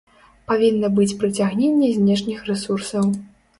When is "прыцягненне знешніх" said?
1.25-2.43